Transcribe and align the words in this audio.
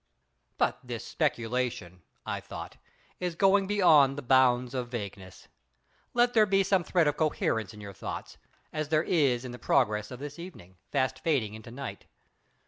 But 0.57 0.79
this 0.83 1.05
speculation—I 1.05 2.39
thought—is 2.39 3.35
going 3.35 3.67
beyond 3.67 4.17
the 4.17 4.23
bounds 4.23 4.73
of 4.73 4.87
vagueness. 4.87 5.47
Let 6.15 6.33
there 6.33 6.47
be 6.47 6.63
some 6.63 6.83
thread 6.83 7.07
of 7.07 7.17
coherence 7.17 7.71
in 7.71 7.81
your 7.81 7.93
thoughts, 7.93 8.39
as 8.73 8.89
there 8.89 9.03
is 9.03 9.45
in 9.45 9.51
the 9.51 9.59
progress 9.59 10.09
of 10.09 10.17
this 10.17 10.39
evening, 10.39 10.77
fast 10.91 11.19
fading 11.19 11.53
into 11.53 11.69
night. 11.69 12.07